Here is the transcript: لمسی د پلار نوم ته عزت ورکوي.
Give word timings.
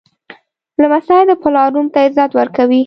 لمسی 0.81 1.19
د 1.29 1.31
پلار 1.41 1.69
نوم 1.75 1.87
ته 1.93 1.99
عزت 2.05 2.31
ورکوي. 2.39 2.79